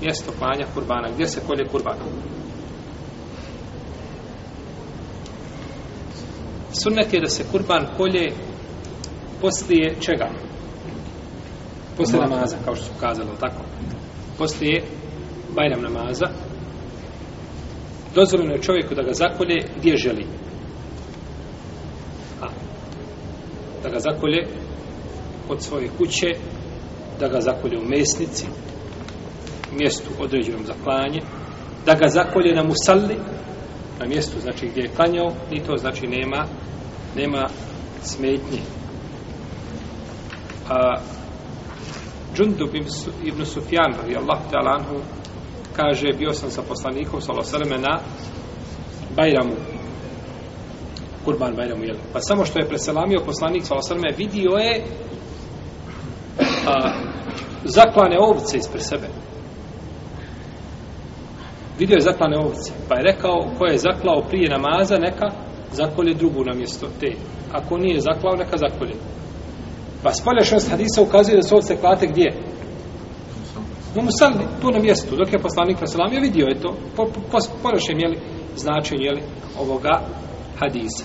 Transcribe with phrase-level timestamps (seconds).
[0.00, 1.96] mjesto klanja kurbana, gdje se kolje kurban.
[6.82, 8.32] Sunnet je da se kurban kolje
[9.40, 10.30] poslije čega?
[11.96, 13.62] Poslije namaza, kao što su kazali, tako?
[14.38, 14.82] Poslije
[15.54, 16.26] bajram namaza,
[18.14, 20.26] dozvoljeno je čovjeku da ga zakolje gdje želi.
[22.42, 22.46] A,
[23.82, 24.46] da ga zakolje
[25.48, 26.28] od svoje kuće,
[27.20, 28.46] da ga zakolje u mesnici,
[29.78, 31.20] mjestu određenom za klanje,
[31.86, 33.16] da ga zakolje na musalli,
[34.00, 36.46] na mjestu znači gdje je klanjao, i to znači nema
[37.16, 37.48] nema
[38.02, 38.60] smetnje.
[40.68, 41.00] A
[42.34, 42.68] Džundub
[43.24, 45.02] ibn Sufjan, radi Allah ta'ala anhu,
[45.76, 48.00] kaže, bio sam sa poslanikom, sallosaleme, na
[49.16, 49.56] Bajramu,
[51.24, 51.96] Kurban Bajramu, jel?
[52.12, 54.84] Pa samo što je preselamio poslanik, sallosaleme, vidio je
[56.66, 56.92] a,
[57.64, 59.08] zaklane ovce ispred sebe.
[61.80, 62.72] Vidio je zaklane ovce.
[62.88, 65.26] Pa je rekao, ko je zaklao prije namaza, neka
[65.72, 67.12] zakolje drugu na mjesto te.
[67.52, 68.94] Ako nije zaklao, neka zakolje.
[70.02, 72.32] Pa spoljašnost hadisa ukazuje da su ovce klate gdje?
[73.94, 77.68] No sam tu na mjestu, dok je poslanik Veselam vidio je to, po, po, po
[77.88, 78.18] jeli,
[78.56, 79.22] značenju, jeli,
[79.60, 80.00] ovoga
[80.58, 81.04] hadisa.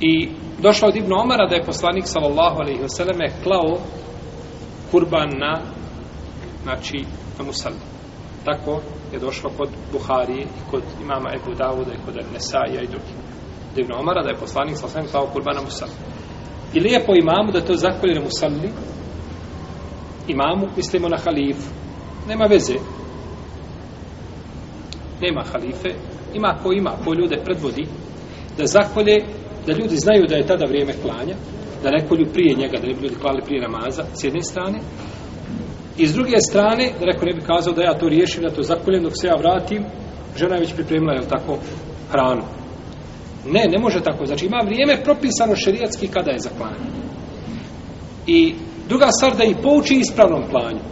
[0.00, 0.28] I
[0.62, 3.78] došlo od Ibn Omara da je poslanik sallallahu alaihi vseleme klao
[4.90, 5.60] kurban na
[6.62, 7.04] znači
[7.38, 7.78] na musalli.
[8.44, 8.80] Tako
[9.12, 13.14] je došlo kod Buharije i kod imama Ebu Davuda i kod Nesaija i drugi.
[13.74, 15.92] Divno Omara da je poslanik sa osvijem klao kurban na musalli.
[16.74, 18.70] I lijepo imamu da to zakolje na musalli
[20.28, 21.70] imamu, mislimo na halifu.
[22.28, 22.74] Nema veze.
[25.20, 25.88] Nema halife.
[26.34, 27.86] Ima ko ima, ko ljude predvodi
[28.58, 29.16] da zakolje
[29.66, 31.34] da ljudi znaju da je tada vrijeme klanja,
[31.82, 34.78] da ne kolju prije njega, da ne bi ljudi klali prije namaza, s jedne strane,
[36.00, 38.62] i s druge strane, da neko ne bi kazao da ja to riješim, da to
[38.62, 39.84] zakoljem dok se ja vratim,
[40.36, 41.58] žena je već pripremila, je tako,
[42.10, 42.42] hranu.
[43.46, 44.26] Ne, ne može tako.
[44.26, 46.90] Znači, ima vrijeme propisano šerijatski kada je za klanje.
[48.26, 48.54] I
[48.88, 50.84] druga stvar da i pouči ispravnom planju.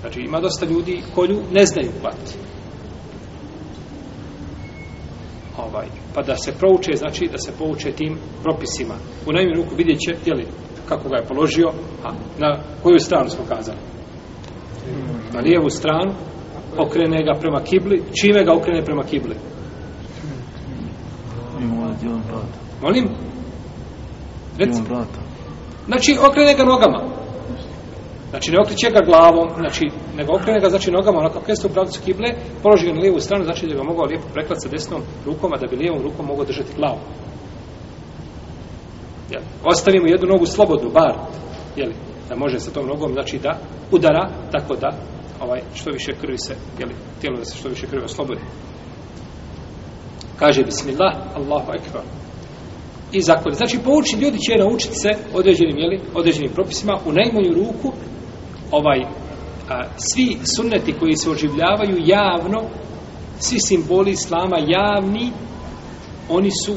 [0.00, 2.34] Znači, ima dosta ljudi kolju ne znaju klati.
[5.58, 8.94] ovaj, pa da se prouče, znači da se pouče tim propisima.
[9.26, 10.46] U najmjeru ruku vidjet će, jeli,
[10.88, 11.68] kako ga je položio,
[12.04, 13.78] a na koju stranu smo kazali?
[15.34, 16.12] Na lijevu stranu,
[16.78, 19.36] okrene ga prema kibli, čime ga okrene prema kibli?
[22.82, 23.08] Molim?
[24.58, 24.82] Reci.
[25.86, 27.16] Znači, okrene ga nogama.
[28.30, 29.84] Znači, ne okriće ga glavom, znači,
[30.16, 32.28] nego okrene ga, znači, nogama, onako krestu u pravcu kible,
[32.62, 35.58] položi ga na lijevu stranu, znači da ga mogao lijepo preklat sa desnom rukom, a
[35.58, 36.98] da bi lijevom rukom mogao držati glavu.
[39.30, 39.42] Jel?
[39.64, 41.14] Ostavimo jednu nogu slobodnu, bar,
[41.76, 41.90] jel?
[42.28, 43.58] da može sa tom nogom, znači da
[43.90, 44.90] udara, tako da
[45.40, 46.88] ovaj, što više krvi se, jel?
[47.20, 48.40] tijelo da se što više krvi oslobodi.
[50.38, 52.04] Kaže, bismillah, Allahu ekvar.
[53.12, 53.54] I zakon.
[53.54, 57.92] Znači, pouči, ljudi će naučiti se određenim, jeli, određenim propisima u najmanju ruku,
[58.70, 59.00] ovaj
[59.68, 62.62] a, svi sunneti koji se oživljavaju javno
[63.38, 65.32] svi simboli islama javni
[66.28, 66.74] oni su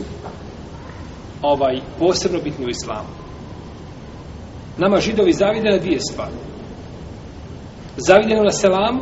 [1.41, 3.09] ovaj posebno bitni u islamu
[4.77, 6.35] nama židovi zavide na dvije stvari
[7.97, 8.99] zavide nam na selam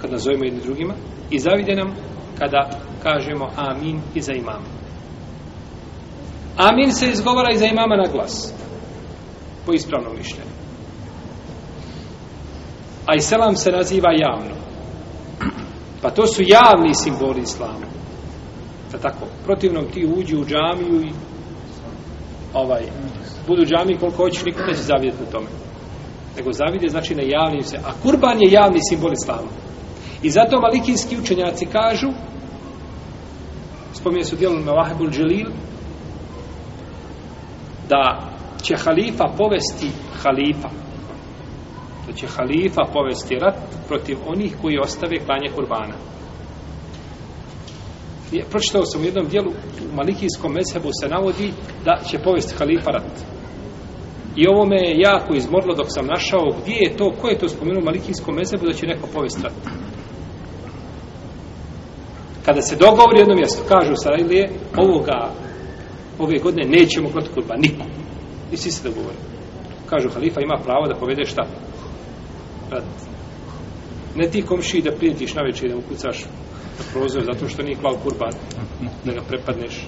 [0.00, 0.94] kad nazovemo jedni drugima
[1.30, 1.94] i zavide nam
[2.38, 2.70] kada
[3.02, 4.68] kažemo amin i za imama
[6.56, 8.54] amin se izgovara i za imama na glas
[9.66, 10.62] po ispravnom mišljenju
[13.06, 14.54] a i selam se naziva javno.
[16.02, 17.86] Pa to su javni simboli islama.
[18.92, 21.12] Da tako, protivnom ti uđi u džamiju i
[22.54, 22.82] ovaj,
[23.46, 25.46] budu džami koliko hoćeš, niko neće zavidjeti na tome.
[26.36, 27.76] Nego zavide znači na javnim se.
[27.76, 29.48] A kurban je javni simbol islama.
[30.22, 32.08] I zato malikinski učenjaci kažu,
[33.92, 35.50] spominje su dijelom Mevahebul Dželil,
[37.88, 38.32] da
[38.62, 39.90] će halifa povesti
[40.22, 40.68] halifa,
[42.06, 43.56] da će halifa povesti rat
[43.88, 45.94] protiv onih koji ostave klanje kurbana.
[48.32, 49.50] Je, pročitao sam u jednom dijelu,
[49.92, 51.52] u Malikijskom mezhebu se navodi
[51.84, 53.12] da će povesti halifa rat.
[54.36, 57.48] I ovo me je jako izmorlo dok sam našao gdje je to, ko je to
[57.48, 59.52] spomenuo u Malikijskom mezhebu da će neko povesti rat.
[62.44, 65.30] Kada se dogovori jedno mjesto, kažu Sarajlije, ovoga,
[66.18, 67.84] ove godine nećemo protiv kurba, niko.
[68.52, 69.16] I svi se dogovori.
[69.90, 71.42] Kažu, halifa ima pravo da povede šta?
[72.72, 72.84] rat.
[74.16, 76.24] Ne ti komši da prijetiš na večer da mu kucaš
[76.82, 78.32] na prozor zato što nije klao kurban
[79.04, 79.86] da ga prepadneš.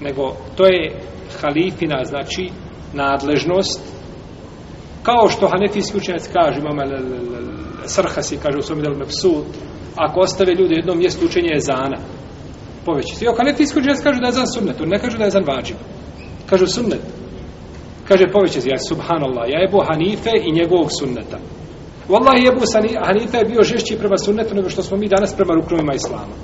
[0.00, 1.00] Nego to je
[1.40, 2.50] halifina, znači
[2.92, 3.80] nadležnost
[5.02, 6.76] kao što hanefijski učenjac kaže, imam
[7.86, 9.46] Srhasi, kaže u svom delu Mepsut,
[9.96, 11.98] ako ostave ljude u jednom mjestu učenje je zana,
[12.84, 13.24] poveći se.
[13.24, 15.44] I ako hanefijski učenjac kaže da je zan sunnet, on ne kaže da je zan
[15.46, 15.76] vađib.
[16.46, 17.00] Kaže sunnet.
[18.08, 21.38] Kaže poveći se, ja subhanallah, ja je Hanife i njegovog sunneta.
[22.08, 22.60] Wallahi Ebu
[23.06, 26.34] Hanife je bio žešći prema sunnetu nego što smo mi danas prema ruknovima Islama.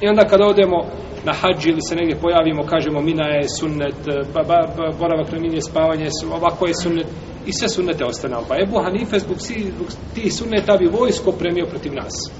[0.00, 0.76] I onda kada odemo
[1.24, 3.94] na hađi ili se negdje pojavimo, kažemo mina je sunnet,
[4.34, 7.06] ba, ba, ba, boravak na mini je spavanje, ovako je sunnet,
[7.46, 8.36] i sve sunnete ostane.
[8.48, 12.30] Pa Ebu Hanife zbog, si, zbog ti sunneta bi vojsko premio protiv nas.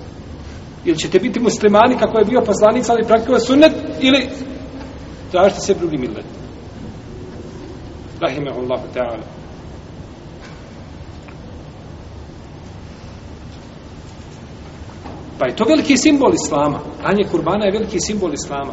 [0.84, 4.28] Ili ćete biti muslimani kako je bio poslanik, ali praktikova sunnet, ili
[5.30, 6.41] tražite se drugi millet
[8.22, 9.26] rahimehullahu ta'ala.
[15.38, 16.80] Pa je to veliki simbol islama.
[17.02, 18.72] Anje kurbana je veliki simbol islama.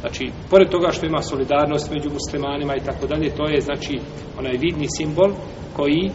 [0.00, 4.00] Znači, pored toga što ima solidarnost među muslimanima i tako dalje, to je, znači,
[4.38, 5.30] onaj vidni simbol
[5.76, 6.10] koji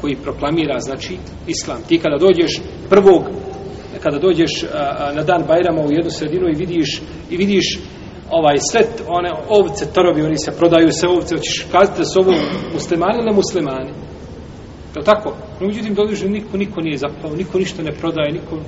[0.00, 1.16] koji proklamira, znači,
[1.46, 1.82] islam.
[1.88, 3.22] Ti kada dođeš prvog,
[4.02, 4.66] kada dođeš a,
[4.98, 7.78] a, na dan Bajrama u jednu sredinu i vidiš, i vidiš
[8.30, 12.32] ovaj set, one ovce, torovi, oni se prodaju se ovce, hoćeš kazati da su ovo
[12.72, 13.90] muslimani ili muslimani.
[14.96, 15.34] Je tako?
[15.60, 18.58] No, međutim, dođeš niko, niko nije zapao, niko ništa ne prodaje, niko...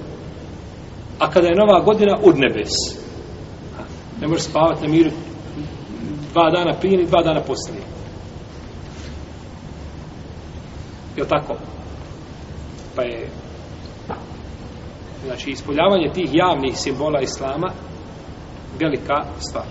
[1.19, 2.71] A kada je nova godina, od nebes.
[4.21, 5.11] Ne možeš spavati na miru
[6.33, 7.83] dva dana prije ni dva dana poslije.
[11.17, 11.55] Je tako?
[12.97, 13.29] Pa je
[15.27, 17.73] znači ispoljavanje tih javnih simbola islama
[18.79, 19.67] velika stvar.